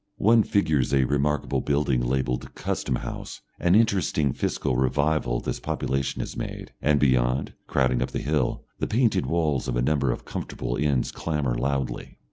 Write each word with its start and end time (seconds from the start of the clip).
One 0.17 0.41
figures 0.41 0.95
a 0.95 1.03
remarkable 1.03 1.61
building 1.61 2.01
labelled 2.01 2.55
Custom 2.55 2.95
House, 2.95 3.41
an 3.59 3.75
interesting 3.75 4.33
fiscal 4.33 4.75
revival 4.75 5.39
this 5.39 5.59
population 5.59 6.21
has 6.21 6.35
made, 6.35 6.73
and 6.81 6.99
beyond, 6.99 7.53
crowding 7.67 8.01
up 8.01 8.09
the 8.09 8.17
hill, 8.17 8.65
the 8.79 8.87
painted 8.87 9.27
walls 9.27 9.67
of 9.67 9.75
a 9.75 9.81
number 9.83 10.11
of 10.11 10.25
comfortable 10.25 10.75
inns 10.75 11.11
clamour 11.11 11.53
loudly. 11.53 12.17